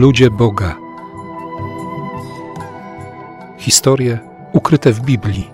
[0.00, 0.76] Ludzie Boga.
[3.58, 4.18] Historie
[4.52, 5.50] ukryte w Biblii.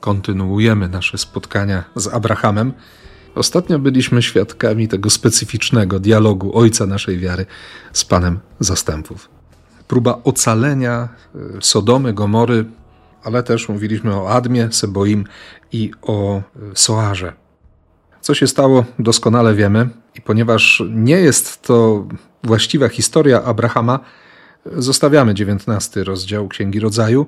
[0.00, 2.72] Kontynuujemy nasze spotkania z Abrahamem.
[3.34, 7.46] Ostatnio byliśmy świadkami tego specyficznego dialogu ojca naszej wiary
[7.92, 9.28] z Panem Zastępów.
[9.88, 12.64] Próba ocalenia e, Sodomy, Gomory,
[13.24, 15.24] ale też mówiliśmy o Admie, Seboim
[15.72, 16.42] i o e,
[16.74, 17.39] Soarze.
[18.20, 22.06] Co się stało, doskonale wiemy, i ponieważ nie jest to
[22.44, 24.00] właściwa historia Abrahama,
[24.66, 27.26] zostawiamy dziewiętnasty rozdział Księgi Rodzaju,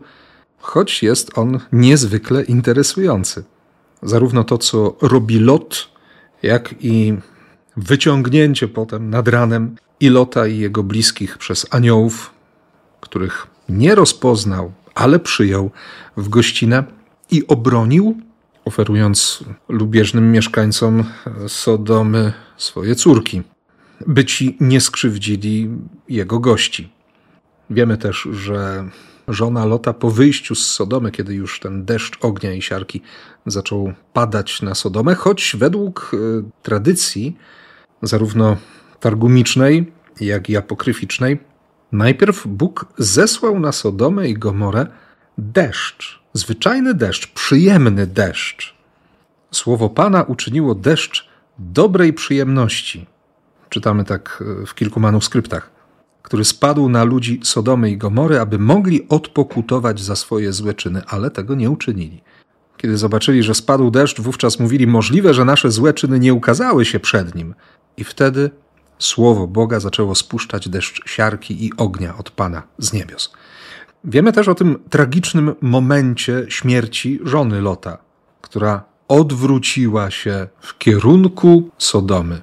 [0.58, 3.44] choć jest on niezwykle interesujący.
[4.02, 5.88] Zarówno to, co robi Lot,
[6.42, 7.14] jak i
[7.76, 12.30] wyciągnięcie potem nad ranem i Lota i jego bliskich przez aniołów,
[13.00, 15.70] których nie rozpoznał, ale przyjął
[16.16, 16.84] w gościnę
[17.30, 18.20] i obronił,
[18.72, 21.04] oferując lubieżnym mieszkańcom
[21.48, 23.42] Sodomy swoje córki,
[24.06, 25.70] by ci nie skrzywdzili
[26.08, 26.92] jego gości.
[27.70, 28.88] Wiemy też, że
[29.28, 33.02] żona Lota po wyjściu z Sodomy, kiedy już ten deszcz ognia i siarki
[33.46, 36.16] zaczął padać na Sodomę, choć według e,
[36.62, 37.36] tradycji,
[38.02, 38.56] zarówno
[39.00, 41.38] targumicznej, jak i apokryficznej,
[41.92, 44.86] najpierw Bóg zesłał na Sodomę i Gomorę
[45.38, 48.74] deszcz, zwyczajny deszcz, przyjemny deszcz.
[49.50, 53.06] Słowo Pana uczyniło deszcz dobrej przyjemności.
[53.68, 55.72] Czytamy tak e, w kilku manuskryptach
[56.22, 61.30] który spadł na ludzi Sodomy i Gomory, aby mogli odpokutować za swoje złe czyny, ale
[61.30, 62.22] tego nie uczynili.
[62.76, 67.00] Kiedy zobaczyli, że spadł deszcz, wówczas mówili: Możliwe, że nasze złe czyny nie ukazały się
[67.00, 67.54] przed nim.
[67.96, 68.50] I wtedy
[68.98, 73.32] słowo Boga zaczęło spuszczać deszcz siarki i ognia od Pana z niebios.
[74.04, 77.98] Wiemy też o tym tragicznym momencie śmierci żony Lota,
[78.40, 82.42] która odwróciła się w kierunku Sodomy.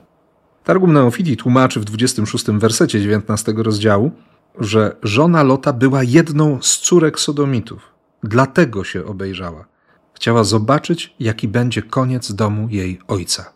[0.63, 4.11] Targum Neofiti tłumaczy w 26 wersecie 19 rozdziału,
[4.59, 7.93] że żona Lota była jedną z córek Sodomitów.
[8.23, 9.65] Dlatego się obejrzała.
[10.13, 13.53] Chciała zobaczyć, jaki będzie koniec domu jej ojca.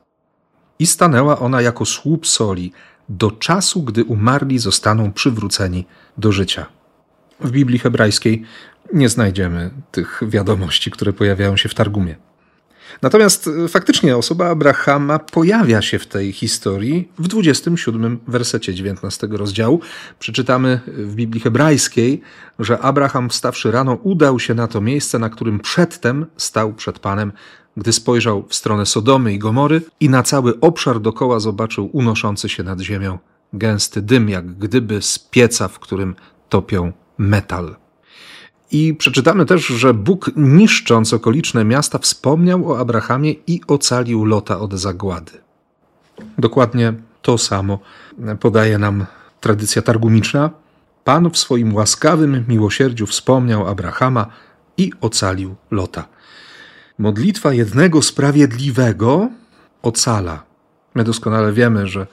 [0.80, 2.72] I stanęła ona jako słup soli
[3.10, 5.86] do czasu, gdy umarli zostaną przywróceni
[6.18, 6.66] do życia.
[7.44, 8.44] W Biblii hebrajskiej
[8.94, 12.16] nie znajdziemy tych wiadomości, które pojawiają się w Targumie.
[13.02, 19.80] Natomiast e, faktycznie osoba Abrahama pojawia się w tej historii w 27 wersecie 19 rozdziału.
[20.20, 22.22] Przeczytamy w Biblii hebrajskiej,
[22.60, 27.32] że Abraham wstawszy rano udał się na to miejsce, na którym przedtem stał przed Panem,
[27.78, 32.64] gdy spojrzał w stronę Sodomy i Gomory i na cały obszar dokoła zobaczył unoszący się
[32.64, 33.18] nad ziemią
[33.54, 36.16] gęsty dym, jak gdyby z pieca, w którym
[36.50, 37.76] topią metal.
[38.72, 44.74] I przeczytamy też, że Bóg niszcząc okoliczne miasta wspomniał o Abrahamie i ocalił Lota od
[44.74, 45.32] zagłady.
[46.38, 47.80] Dokładnie to samo
[48.40, 49.06] podaje nam
[49.40, 50.50] tradycja targumiczna.
[51.04, 54.28] Pan w swoim łaskawym miłosierdziu wspomniał Abrahama
[54.78, 56.08] i ocalił Lota.
[56.98, 59.30] Modlitwa jednego sprawiedliwego
[59.82, 60.44] ocala.
[60.96, 62.08] My doskonale wiemy, że,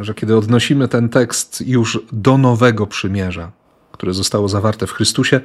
[0.00, 3.52] że kiedy odnosimy ten tekst już do nowego przymierza,
[3.98, 5.40] które zostało zawarte w Chrystusie,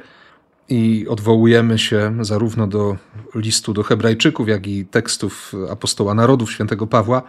[0.68, 2.96] i odwołujemy się zarówno do
[3.34, 7.22] listu do Hebrajczyków, jak i tekstów apostoła narodów świętego Pawła,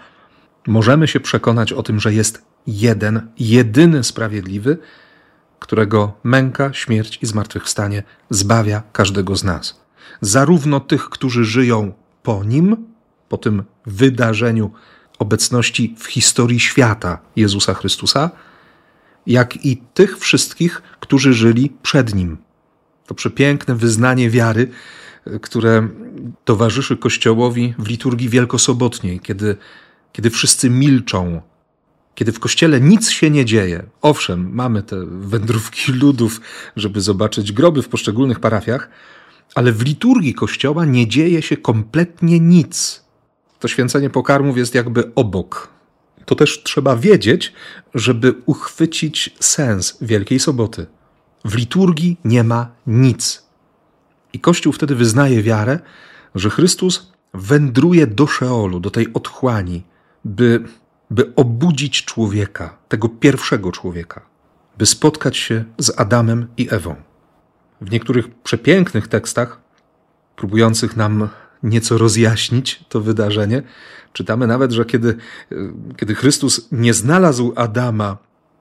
[0.68, 4.78] możemy się przekonać o tym, że jest jeden, jedyny sprawiedliwy,
[5.60, 9.82] którego męka, śmierć i zmartwychwstanie zbawia każdego z nas.
[10.22, 11.94] Zarówno tych, którzy żyją
[12.24, 12.78] po nim,
[13.30, 14.72] po tym wydarzeniu
[15.20, 18.30] obecności w historii świata Jezusa Chrystusa,
[19.28, 22.38] jak i tych wszystkich, którzy żyli przed nim,
[23.08, 24.70] to przepiękne wyznanie wiary,
[25.42, 25.88] które
[26.46, 29.56] towarzyszy Kościołowi w liturgii wielkosobotniej, kiedy,
[30.12, 31.42] kiedy wszyscy milczą,
[32.16, 33.84] kiedy w kościele nic się nie dzieje.
[34.02, 36.42] Owszem, mamy te wędrówki ludów,
[36.76, 38.90] żeby zobaczyć groby w poszczególnych parafiach,
[39.56, 43.04] ale w liturgii kościoła nie dzieje się kompletnie nic.
[43.60, 45.75] To święcenie pokarmów jest jakby obok.
[46.26, 47.54] To też trzeba wiedzieć,
[47.94, 50.86] żeby uchwycić sens Wielkiej Soboty.
[51.46, 53.46] W liturgii nie ma nic.
[54.34, 55.80] I Kościół wtedy wyznaje wiarę,
[56.36, 59.84] że Chrystus wędruje do Szeolu, do tej otchłani,
[60.26, 60.64] by,
[61.10, 64.22] by obudzić człowieka, tego pierwszego człowieka,
[64.78, 66.96] by spotkać się z Adamem i Ewą.
[67.82, 69.62] W niektórych przepięknych tekstach,
[70.36, 71.30] próbujących nam
[71.66, 73.64] nieco rozjaśnić to wydarzenie,
[74.14, 75.16] czytamy nawet, że kiedy,
[75.98, 78.18] kiedy Chrystus nie znalazł Adama,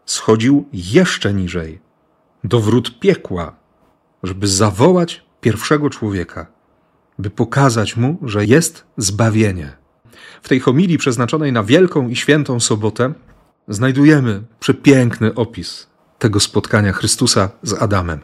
[0.06, 1.80] schodził jeszcze niżej,
[2.44, 3.56] do wrót piekła,
[4.22, 6.46] żeby zawołać pierwszego człowieka,
[7.18, 9.76] by pokazać mu, że jest zbawienie.
[10.42, 13.12] w tej homilii przeznaczonej na Wielką i Świętą Sobotę
[13.68, 15.86] znajdujemy przepiękny opis
[16.18, 18.20] tego spotkania Chrystusa z Adamem.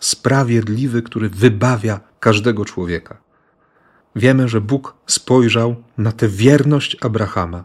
[0.00, 3.16] Sprawiedliwy, który wybawia każdego człowieka.
[4.16, 7.64] Wiemy, że Bóg spojrzał na tę wierność Abrahama,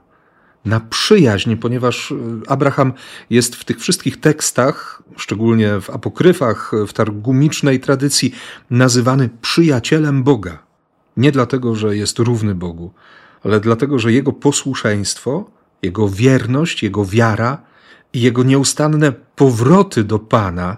[0.65, 2.15] na przyjaźń, ponieważ y,
[2.47, 2.93] Abraham
[3.29, 8.35] jest w tych wszystkich tekstach, szczególnie w apokryfach, w targumicznej tradycji,
[8.69, 10.63] nazywany przyjacielem Boga.
[11.17, 12.91] Nie dlatego, że jest równy Bogu,
[13.43, 15.49] ale dlatego, że jego posłuszeństwo,
[15.81, 17.61] jego wierność, jego wiara
[18.13, 20.77] i jego nieustanne powroty do Pana,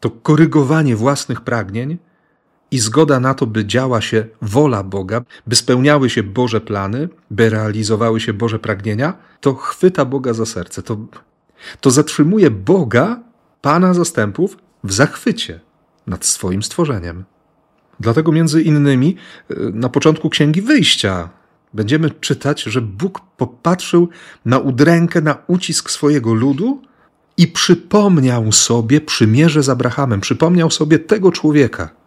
[0.00, 1.98] to korygowanie własnych pragnień
[2.70, 7.50] i zgoda na to, by działa się wola Boga, by spełniały się Boże plany, by
[7.50, 10.82] realizowały się Boże pragnienia, to chwyta Boga za serce.
[10.82, 10.96] To,
[11.80, 13.20] to zatrzymuje Boga,
[13.60, 15.60] Pana zastępów, w zachwycie
[16.06, 17.24] nad swoim stworzeniem.
[18.00, 19.16] Dlatego między innymi
[19.50, 21.28] e, na początku Księgi Wyjścia
[21.74, 24.08] będziemy czytać, że Bóg popatrzył
[24.44, 26.82] na udrękę, na ucisk swojego ludu
[27.36, 31.99] i przypomniał sobie przymierze z Abrahamem, przypomniał sobie tego człowieka.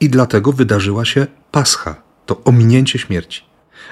[0.00, 3.42] I dlatego wydarzyła się Pascha, to ominięcie śmierci.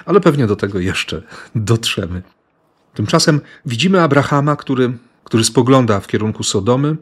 [0.05, 1.23] Ale pewnie do tego jeszcze
[1.55, 2.23] dotrzemy.
[2.95, 4.93] Tymczasem widzimy Abrahama, który,
[5.25, 6.97] który spogląda w kierunku Sodomy,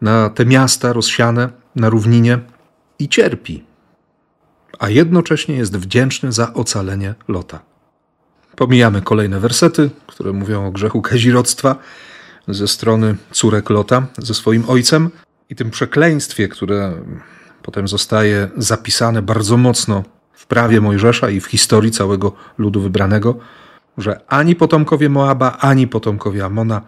[0.00, 2.38] na te miasta rozsiane na równinie
[2.98, 3.70] i cierpi
[4.80, 7.60] a jednocześnie jest wdzięczny za ocalenie Lota.
[8.56, 11.76] Pomijamy kolejne wersety, które mówią o grzechu kazirodztwa
[12.48, 15.10] ze strony córek Lota ze swoim ojcem
[15.50, 16.92] i tym przekleństwie, które
[17.62, 20.02] potem zostaje zapisane bardzo mocno
[20.32, 23.38] w prawie Mojżesza i w historii całego ludu wybranego,
[23.98, 26.82] że ani potomkowie Moaba, ani potomkowie Amona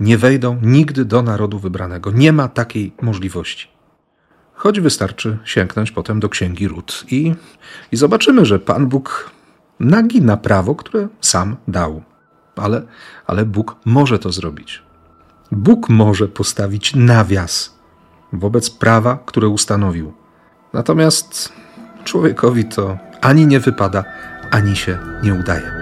[0.00, 2.10] nie wejdą nigdy do narodu wybranego.
[2.10, 3.76] Nie ma takiej możliwości
[4.56, 7.34] choć wystarczy sięgnąć potem do księgi Ród i,
[7.92, 9.30] i zobaczymy, że Pan Bóg
[9.80, 12.02] nagina prawo, które sam dał.
[12.56, 12.82] Ale,
[13.26, 14.82] ale Bóg może to zrobić.
[15.52, 17.75] Bóg może postawić nawias
[18.38, 20.12] wobec prawa, które ustanowił.
[20.72, 21.52] Natomiast
[22.04, 24.04] człowiekowi to ani nie wypada,
[24.50, 25.76] ani się nie udaje.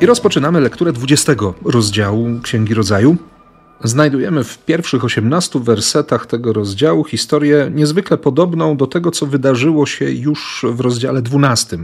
[0.00, 1.32] I rozpoczynamy lekturę 20
[1.64, 3.16] rozdziału Księgi Rodzaju.
[3.84, 10.10] Znajdujemy w pierwszych 18 wersetach tego rozdziału historię niezwykle podobną do tego, co wydarzyło się
[10.10, 11.78] już w rozdziale 12.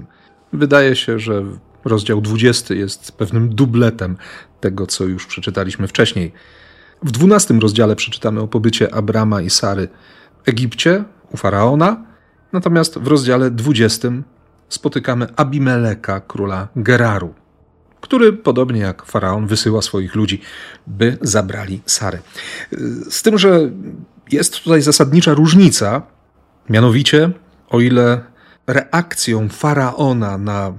[0.52, 1.42] Wydaje się, że
[1.84, 4.16] rozdział 20 jest pewnym dubletem
[4.60, 6.32] tego, co już przeczytaliśmy wcześniej.
[7.02, 9.88] W 12 rozdziale przeczytamy o pobycie Abrama i Sary
[10.44, 12.04] w Egipcie u faraona,
[12.52, 14.08] natomiast w rozdziale 20
[14.68, 17.34] spotykamy Abimeleka, króla Geraru
[18.00, 20.40] który, podobnie jak faraon, wysyła swoich ludzi,
[20.86, 22.18] by zabrali Sary.
[23.10, 23.70] Z tym, że
[24.32, 26.02] jest tutaj zasadnicza różnica,
[26.68, 27.30] mianowicie,
[27.68, 28.20] o ile
[28.72, 30.72] reakcją faraona na,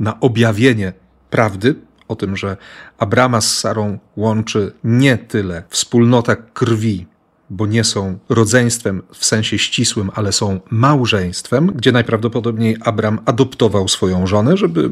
[0.00, 0.92] na objawienie
[1.30, 1.74] prawdy,
[2.08, 2.56] o tym, że
[2.98, 7.06] Abrama z Sarą łączy nie tyle wspólnota krwi,
[7.50, 14.26] bo nie są rodzeństwem w sensie ścisłym, ale są małżeństwem, gdzie najprawdopodobniej Abram adoptował swoją
[14.26, 14.90] żonę, żeby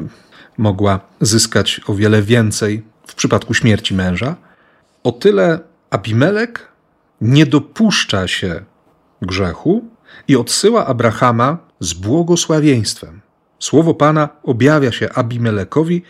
[0.57, 4.35] mogła zyskać o wiele więcej w przypadku śmierci męża.
[5.03, 5.59] O tyle
[5.89, 6.67] Abimelek
[7.21, 8.63] nie dopuszcza się
[9.21, 9.85] grzechu
[10.27, 13.21] i odsyła Abrahama z błogosławieństwem.
[13.59, 16.01] Słowo Pana objawia się Abimelekowi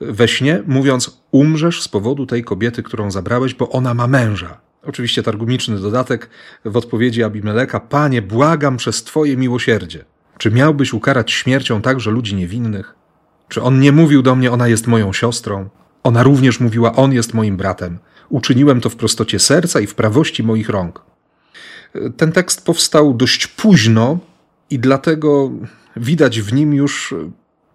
[0.00, 4.60] we śnie, mówiąc: Umrzesz z powodu tej kobiety, którą zabrałeś, bo ona ma męża.
[4.82, 6.30] Oczywiście targumiczny dodatek
[6.64, 10.04] w odpowiedzi Abimeleka: Panie, błagam przez Twoje miłosierdzie.
[10.38, 12.94] Czy miałbyś ukarać śmiercią także ludzi niewinnych?
[13.48, 15.68] Czy on nie mówił do mnie, ona jest moją siostrą?
[16.02, 17.98] Ona również mówiła, on jest moim bratem.
[18.28, 21.02] Uczyniłem to w prostocie serca i w prawości moich rąk.
[22.16, 24.18] Ten tekst powstał dość późno
[24.72, 25.50] i dlatego
[25.96, 27.14] widać w nim już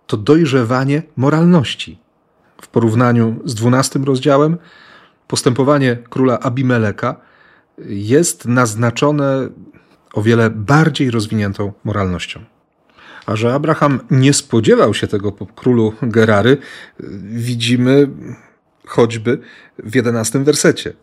[0.08, 2.00] to dojrzewanie moralności.
[2.62, 4.58] W porównaniu z dwunastym rozdziałem,
[5.28, 7.16] postępowanie króla Abimeleka
[7.88, 9.50] jest naznaczone
[10.14, 12.40] o wiele bardziej rozwiniętą moralnością.
[13.26, 16.58] A że Abraham nie spodziewał się tego po królu Gerary,
[17.24, 18.10] widzimy
[18.86, 19.40] choćby
[19.80, 20.94] w jedenastym wersecie.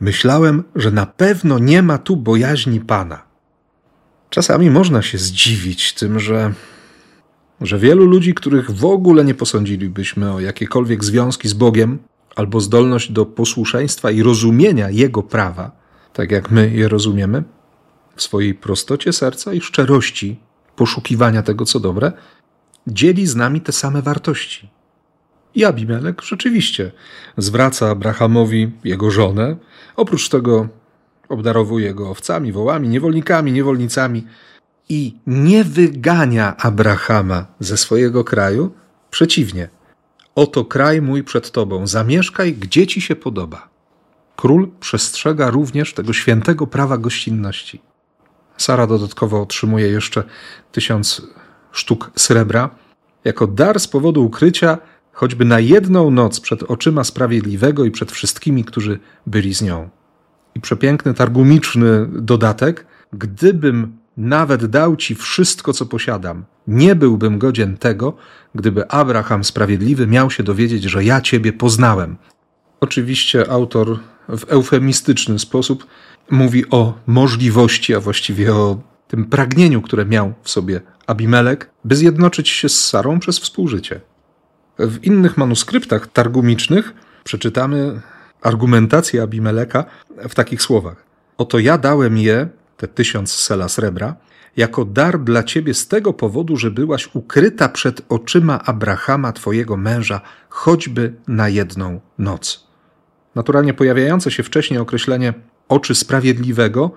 [0.00, 3.29] Myślałem, że na pewno nie ma tu bojaźni Pana.
[4.30, 6.52] Czasami można się zdziwić tym, że,
[7.60, 11.98] że wielu ludzi, których w ogóle nie posądzilibyśmy o jakiekolwiek związki z Bogiem,
[12.36, 15.70] albo zdolność do posłuszeństwa i rozumienia Jego prawa,
[16.12, 17.42] tak jak my je rozumiemy,
[18.16, 20.40] w swojej prostocie serca i szczerości
[20.76, 22.12] poszukiwania tego, co dobre,
[22.86, 24.68] dzieli z nami te same wartości.
[25.54, 26.92] I Abimelek rzeczywiście
[27.36, 29.56] zwraca Abrahamowi jego żonę.
[29.96, 30.68] Oprócz tego
[31.30, 34.26] obdarowuje go owcami, wołami, niewolnikami, niewolnicami
[34.88, 38.72] i nie wygania Abrahama ze swojego kraju.
[39.10, 39.68] Przeciwnie,
[40.34, 43.68] oto kraj mój przed tobą, zamieszkaj gdzie ci się podoba.
[44.36, 47.80] Król przestrzega również tego świętego prawa gościnności.
[48.56, 50.22] Sara dodatkowo otrzymuje jeszcze
[50.72, 51.22] tysiąc
[51.72, 52.70] sztuk srebra
[53.24, 54.78] jako dar z powodu ukrycia
[55.12, 59.88] choćby na jedną noc przed oczyma sprawiedliwego i przed wszystkimi, którzy byli z nią.
[60.54, 68.16] I przepiękny targumiczny dodatek: Gdybym nawet dał ci wszystko, co posiadam, nie byłbym godzien tego,
[68.54, 72.16] gdyby Abraham sprawiedliwy miał się dowiedzieć, że ja ciebie poznałem.
[72.80, 75.86] Oczywiście autor w eufemistyczny sposób
[76.30, 82.48] mówi o możliwości, a właściwie o tym pragnieniu, które miał w sobie Abimelek, by zjednoczyć
[82.48, 84.00] się z Sarą przez współżycie.
[84.78, 88.00] W innych manuskryptach targumicznych przeczytamy
[88.42, 89.84] argumentację Abimeleka
[90.28, 91.04] w takich słowach.
[91.38, 94.16] Oto ja dałem je, te tysiąc sela srebra,
[94.56, 100.20] jako dar dla ciebie z tego powodu, że byłaś ukryta przed oczyma Abrahama, twojego męża,
[100.48, 102.66] choćby na jedną noc.
[103.34, 105.34] Naturalnie pojawiające się wcześniej określenie
[105.68, 106.90] oczy sprawiedliwego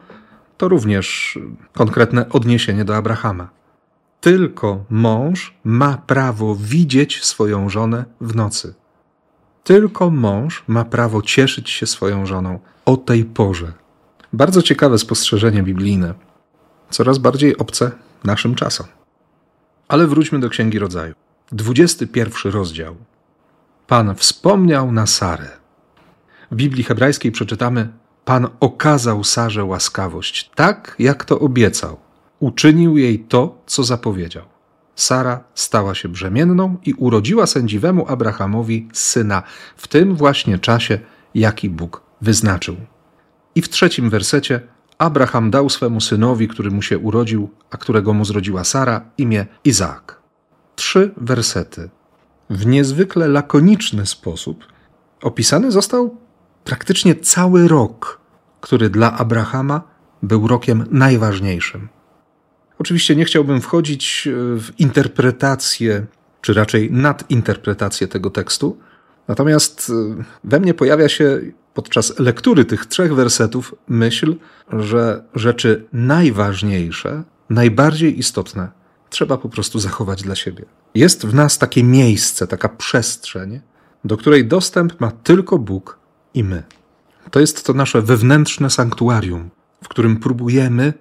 [0.57, 1.39] to również
[1.73, 3.49] konkretne odniesienie do Abrahama.
[4.21, 8.73] Tylko mąż ma prawo widzieć swoją żonę w nocy.
[9.63, 13.73] Tylko mąż ma prawo cieszyć się swoją żoną o tej porze.
[14.33, 16.13] Bardzo ciekawe spostrzeżenie biblijne,
[16.89, 17.91] coraz bardziej obce
[18.23, 18.87] naszym czasom.
[19.87, 21.13] Ale wróćmy do Księgi Rodzaju.
[21.51, 22.95] 21 rozdział.
[23.87, 25.49] Pan wspomniał na Sarę.
[26.51, 27.87] W Biblii hebrajskiej przeczytamy:
[28.25, 31.97] Pan okazał Sarze łaskawość, tak jak to obiecał
[32.43, 34.45] uczynił jej to, co zapowiedział.
[34.95, 39.43] Sara stała się brzemienną i urodziła sędziwemu Abrahamowi syna
[39.77, 40.99] w tym właśnie czasie,
[41.35, 42.75] jaki Bóg wyznaczył.
[43.55, 44.61] I w trzecim wersecie
[44.97, 50.21] Abraham dał swemu synowi, który mu się urodził, a którego mu zrodziła Sara, imię Izaak.
[50.75, 51.89] Trzy wersety.
[52.49, 54.65] W niezwykle lakoniczny sposób
[55.21, 56.17] opisany został
[56.63, 58.19] praktycznie cały rok,
[58.61, 59.81] który dla Abrahama
[60.23, 61.87] był rokiem najważniejszym.
[62.79, 66.05] Oczywiście nie chciałbym wchodzić e, w interpretację,
[66.41, 68.77] czy raczej nadinterpretację tego tekstu,
[69.27, 71.41] natomiast e, we mnie pojawia się
[71.73, 74.35] podczas lektury tych trzech wersetów myśl,
[74.73, 80.65] że rzeczy najważniejsze, najbardziej istotne trzeba po prostu zachować dla siebie.
[80.95, 83.59] Jest w nas takie miejsce, taka przestrzeń,
[84.05, 85.99] do której dostęp ma tylko Bóg
[86.33, 86.63] i my.
[87.31, 89.49] To jest to nasze wewnętrzne sanktuarium,
[89.83, 90.93] w którym próbujemy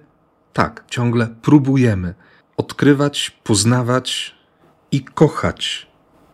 [0.53, 2.13] tak, ciągle próbujemy
[2.57, 4.35] odkrywać, poznawać
[4.91, 5.87] i kochać.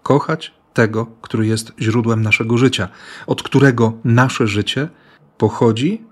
[0.04, 2.88] Kochać tego, który jest źródłem naszego życia,
[3.28, 4.90] od którego nasze życie
[5.38, 6.04] pochodzi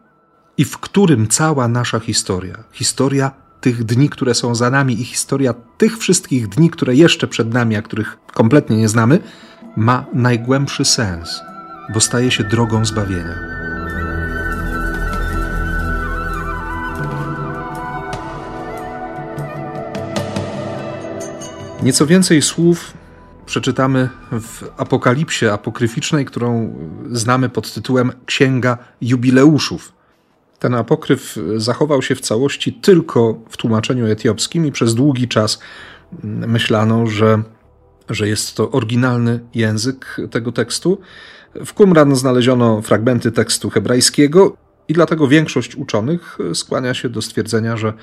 [0.58, 5.54] i w którym cała nasza historia, historia tych dni, które są za nami i historia
[5.78, 9.20] tych wszystkich dni, które jeszcze przed nami, a których kompletnie nie znamy,
[9.76, 11.42] ma najgłębszy sens,
[11.94, 13.57] bo staje się drogą zbawienia.
[21.84, 22.93] Nieco więcej słów
[23.46, 26.75] przeczytamy w Apokalipsie apokryficznej, którą
[27.12, 29.93] znamy pod tytułem Księga Jubileuszów.
[30.60, 35.60] Ten apokryf zachował się w całości tylko w tłumaczeniu etiopskim i przez długi czas
[36.24, 37.43] myślano, że,
[38.10, 41.00] że jest to oryginalny język tego tekstu.
[41.65, 44.57] W Qumran znaleziono fragmenty tekstu hebrajskiego
[44.88, 47.93] i dlatego większość uczonych skłania się do stwierdzenia, że,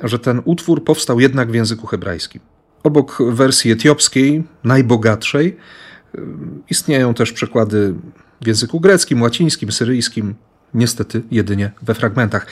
[0.00, 2.40] że ten utwór powstał jednak w języku hebrajskim.
[2.84, 5.56] Obok wersji etiopskiej, najbogatszej,
[6.70, 7.94] istnieją też przekłady
[8.40, 10.34] w języku greckim, łacińskim, syryjskim,
[10.74, 12.46] niestety jedynie we fragmentach.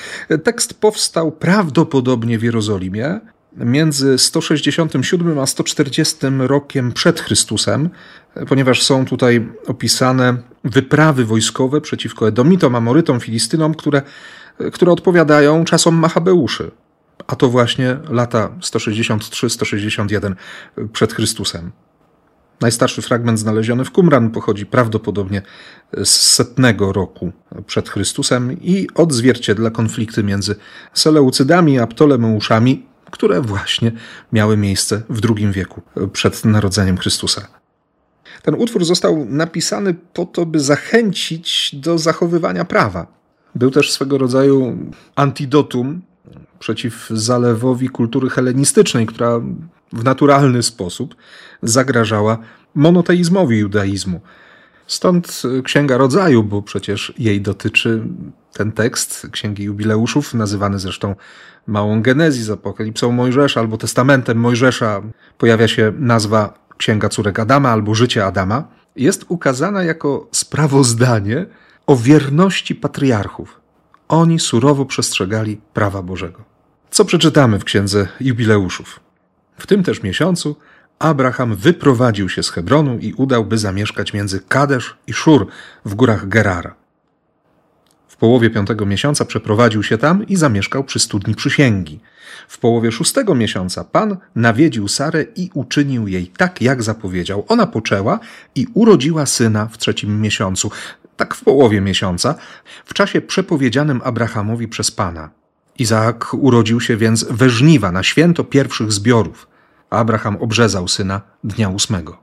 [0.45, 3.21] Tekst powstał prawdopodobnie w Jerozolimie
[3.57, 7.91] między 167 a 140 rokiem przed Chrystusem,
[8.49, 14.03] ponieważ są tutaj opisane wyprawy wojskowe przeciwko Edomitom, Amorytom, Filistynom, które,
[14.73, 16.71] które odpowiadają czasom Machabeuszy
[17.27, 20.35] a to właśnie lata 163-161
[20.93, 21.73] przed Chrystusem.
[22.61, 25.43] Najstarszy fragment znaleziony w Qumran pochodzi prawdopodobnie
[26.05, 27.33] z setnego roku
[27.67, 30.55] przed Chrystusem i odzwierciedla konflikty między
[30.95, 33.93] Seleucydami a Ptolemeuszami, które właśnie
[34.33, 37.49] miały miejsce w II wieku przed narodzeniem Chrystusa.
[38.43, 43.07] Ten utwór został napisany po to, by zachęcić do zachowywania prawa.
[43.55, 44.79] Był też swego rodzaju
[45.17, 46.03] antidotum
[46.59, 49.41] przeciw zalewowi kultury helenistycznej, która
[49.93, 51.15] w naturalny sposób
[51.63, 52.39] zagrażała
[52.75, 54.21] monoteizmowi judaizmu.
[54.87, 58.03] Stąd Księga Rodzaju, bo przecież jej dotyczy,
[58.53, 61.15] ten tekst Księgi Jubileuszów, nazywany zresztą
[61.67, 65.03] Małą Genezis, Apokalipsą Mojżesza albo Testamentem Mojżesza,
[65.39, 68.65] pojawia się nazwa Księga Córek Adama albo Życie Adama,
[68.97, 71.47] jest ukazana jako sprawozdanie
[71.87, 73.62] o wierności patriarchów.
[74.13, 76.45] Oni surowo przestrzegali prawa Bożego.
[76.91, 79.01] Co przeczytamy w Księdze Jubileuszów?
[79.59, 80.57] W tym też miesiącu
[80.99, 85.47] Abraham wyprowadził się z Hebronu i udał, by zamieszkać między Kadesz i Szur
[85.85, 86.75] w górach Gerara.
[88.09, 92.01] W połowie piątego miesiąca przeprowadził się tam i zamieszkał przy studni przysięgi.
[92.49, 97.45] W połowie szóstego miesiąca Pan nawiedził Sarę i uczynił jej tak, jak zapowiedział.
[97.49, 98.19] Ona poczęła
[98.55, 100.71] i urodziła syna w trzecim miesiącu,
[101.23, 102.35] tak w połowie miesiąca,
[102.85, 105.31] w czasie przepowiedzianym Abrahamowi przez Pana.
[105.79, 109.49] Izaak urodził się więc we żniwa na święto pierwszych zbiorów.
[109.91, 112.19] Abraham obrzezał syna dnia ósmego.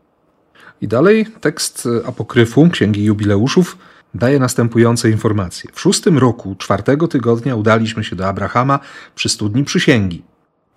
[0.82, 3.78] I dalej tekst apokryfu Księgi Jubileuszów
[4.14, 5.70] daje następujące informacje.
[5.74, 8.80] W szóstym roku czwartego tygodnia udaliśmy się do Abrahama
[9.16, 10.24] przy studni przysięgi.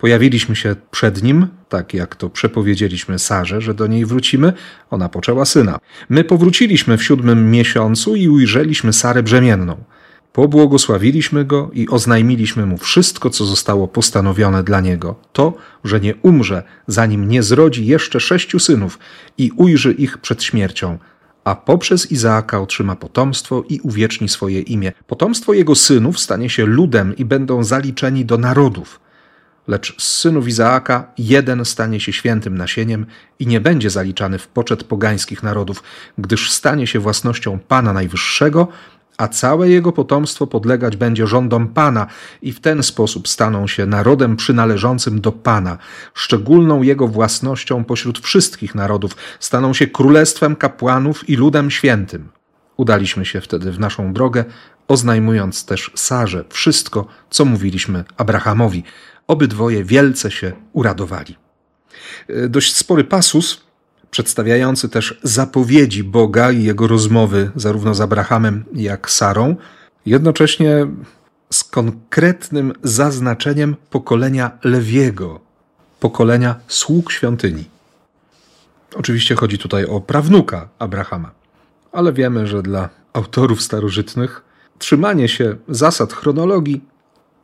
[0.03, 4.53] Pojawiliśmy się przed nim, tak jak to przepowiedzieliśmy Sarze, że do niej wrócimy.
[4.89, 5.79] Ona poczęła syna.
[6.09, 9.83] My powróciliśmy w siódmym miesiącu i ujrzeliśmy Sarę brzemienną.
[10.33, 15.15] Pobłogosławiliśmy go i oznajmiliśmy mu wszystko, co zostało postanowione dla niego.
[15.33, 18.99] To, że nie umrze, zanim nie zrodzi jeszcze sześciu synów
[19.37, 20.97] i ujrzy ich przed śmiercią,
[21.43, 24.91] a poprzez Izaaka otrzyma potomstwo i uwieczni swoje imię.
[25.07, 29.02] Potomstwo jego synów stanie się ludem i będą zaliczeni do narodów.
[29.67, 33.05] Lecz z synów Izaaka jeden stanie się świętym nasieniem
[33.39, 35.83] i nie będzie zaliczany w poczet pogańskich narodów,
[36.17, 38.67] gdyż stanie się własnością Pana Najwyższego,
[39.17, 42.07] a całe jego potomstwo podlegać będzie rządom Pana
[42.41, 45.77] i w ten sposób staną się narodem przynależącym do Pana,
[46.13, 52.29] szczególną jego własnością pośród wszystkich narodów, staną się królestwem kapłanów i ludem świętym.
[52.77, 54.45] Udaliśmy się wtedy w naszą drogę,
[54.87, 58.83] oznajmując też Sarze wszystko, co mówiliśmy Abrahamowi.
[59.27, 61.35] Obydwoje wielce się uradowali.
[62.27, 63.61] E, dość spory pasus,
[64.11, 69.55] przedstawiający też zapowiedzi Boga i jego rozmowy zarówno z Abrahamem, jak Sarą,
[70.05, 70.87] jednocześnie
[71.51, 75.39] z konkretnym zaznaczeniem pokolenia Lewiego,
[75.99, 77.65] pokolenia sług świątyni.
[78.95, 81.31] Oczywiście chodzi tutaj o prawnuka Abrahama,
[81.91, 84.43] ale wiemy, że dla autorów starożytnych
[84.79, 86.81] trzymanie się zasad chronologii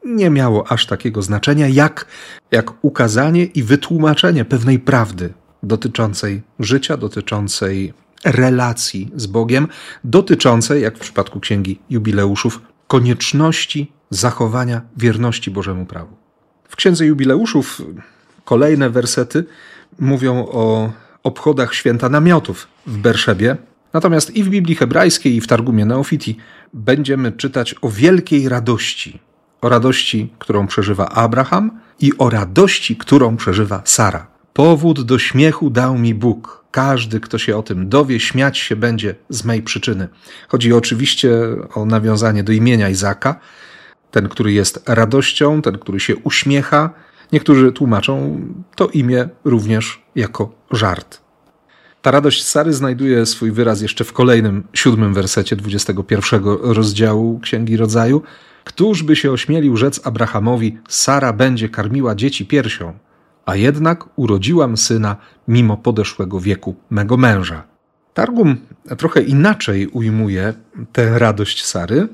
[0.05, 2.05] nie miało aż takiego znaczenia, jak,
[2.51, 5.33] jak ukazanie i wytłumaczenie pewnej prawdy
[5.63, 7.93] dotyczącej życia, dotyczącej
[8.25, 9.67] relacji z Bogiem,
[10.03, 16.15] dotyczącej, jak w przypadku Księgi Jubileuszów, konieczności zachowania wierności Bożemu prawu.
[16.69, 17.81] W Księdze Jubileuszów
[18.45, 19.45] kolejne wersety
[19.99, 20.91] mówią o
[21.23, 23.57] obchodach święta namiotów w Berszebie.
[23.93, 26.37] Natomiast i w Biblii hebrajskiej, i w Targumie Neofiti
[26.73, 29.19] będziemy czytać o wielkiej radości.
[29.61, 34.27] O radości, którą przeżywa Abraham i o radości, którą przeżywa Sara.
[34.53, 36.65] Powód do śmiechu dał mi Bóg.
[36.71, 40.07] Każdy, kto się o tym dowie, śmiać się będzie z mej przyczyny.
[40.47, 41.31] Chodzi oczywiście
[41.75, 43.39] o nawiązanie do imienia Izaka.
[44.11, 46.89] Ten, który jest radością, ten, który się uśmiecha.
[47.31, 48.41] Niektórzy tłumaczą
[48.75, 51.21] to imię również jako żart.
[52.01, 58.21] Ta radość Sary znajduje swój wyraz jeszcze w kolejnym, siódmym wersecie 21 rozdziału Księgi Rodzaju.
[58.69, 62.93] Któż by się ośmielił rzec Abrahamowi, Sara będzie karmiła dzieci piersią?
[63.49, 65.15] a jednak urodziłam syna
[65.47, 67.63] mimo podeszłego wieku mego męża.
[68.13, 68.57] Targum
[68.97, 70.53] trochę inaczej ujmuje
[70.93, 72.07] tę radość Sary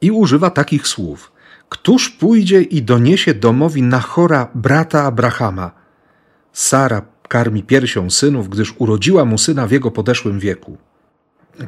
[0.00, 1.32] i używa takich słów.
[1.68, 5.70] Któż pójdzie i doniesie domowi Nachora, brata Abrahama?
[6.52, 10.76] Sara karmi piersią synów, gdyż urodziła mu syna w jego podeszłym wieku.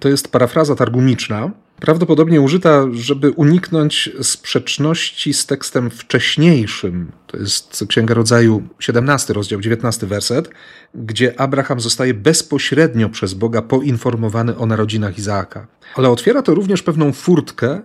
[0.00, 7.12] To jest parafraza targumiczna, prawdopodobnie użyta, żeby uniknąć sprzeczności z tekstem wcześniejszym.
[7.26, 10.50] To jest Księga Rodzaju 17, rozdział 19, werset,
[10.94, 15.66] gdzie Abraham zostaje bezpośrednio przez Boga poinformowany o narodzinach Izaaka.
[15.94, 17.80] Ale otwiera to również pewną furtkę,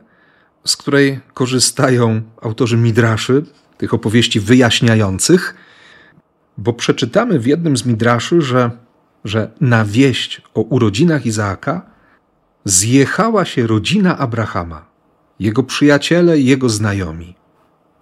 [0.66, 3.44] z której korzystają autorzy Midraszy,
[3.78, 5.56] tych opowieści wyjaśniających,
[6.58, 8.72] bo przeczytamy w jednym z Midraszy, że,
[9.26, 11.91] że na wieść o urodzinach Izaaka
[12.66, 14.86] zjechała się rodzina Abrahama,
[15.40, 17.36] jego przyjaciele i jego znajomi.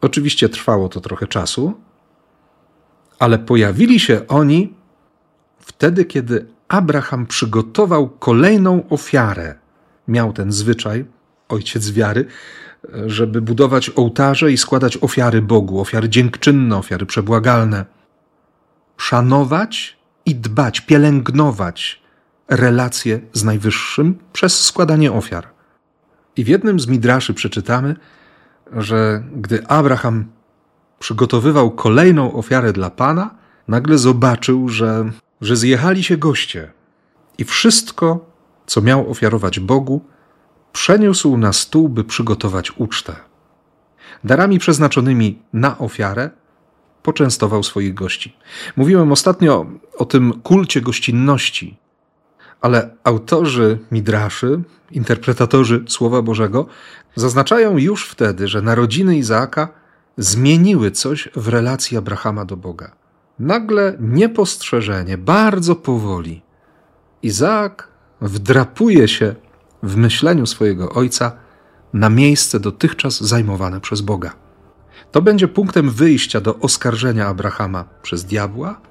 [0.02, 1.74] Oczywiście trwało to trochę czasu,
[3.20, 4.74] ale pojawili się oni
[5.60, 9.56] wtedy, kiedy Abraham przygotował kolejną ofiarę.
[10.08, 11.06] Miał ten zwyczaj,
[11.50, 12.26] ojciec wiary,
[13.06, 17.86] żeby budować ołtarze i składać ofiary Bogu, ofiary dziękczynne, ofiary przebłagalne.
[18.98, 22.02] Szanować i dbać, pielęgnować
[22.50, 25.48] relacje z Najwyższym przez składanie ofiar.
[26.36, 27.96] I w jednym z midraszy przeczytamy,
[28.72, 30.26] że gdy Abraham
[31.00, 33.36] przygotowywał kolejną ofiarę dla Pana,
[33.68, 36.72] nagle zobaczył, że, że zjechali się goście
[37.38, 38.26] i wszystko,
[38.66, 40.02] co miał ofiarować Bogu,
[40.74, 43.16] przeniósł na stół, by przygotować ucztę.
[44.24, 46.30] Darami przeznaczonymi na ofiarę
[47.04, 48.36] poczęstował swoich gości.
[48.78, 49.66] Mówiłem ostatnio
[49.98, 51.78] o tym kulcie gościnności,
[52.62, 56.66] ale autorzy midraszy, interpretatorzy Słowa Bożego,
[57.16, 59.68] zaznaczają już wtedy, że narodziny Izaaka
[60.18, 62.92] zmieniły coś w relacji Abrahama do Boga.
[63.40, 66.42] Nagle, niepostrzeżenie, bardzo powoli,
[67.24, 67.88] Izaak
[68.22, 69.36] wdrapuje się
[69.84, 71.32] w myśleniu swojego ojca
[71.94, 74.34] na miejsce dotychczas zajmowane przez Boga.
[75.12, 78.82] To będzie punktem wyjścia do oskarżenia Abrahama przez diabła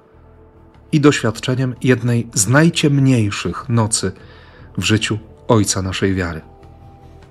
[0.92, 4.12] i doświadczeniem jednej z najciemniejszych nocy
[4.78, 6.40] w życiu ojca naszej wiary,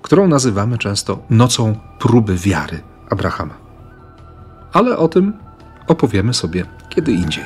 [0.02, 3.54] którą nazywamy często nocą próby wiary Abrahama.
[4.72, 5.32] Ale o tym
[5.86, 7.44] opowiemy sobie kiedy indziej.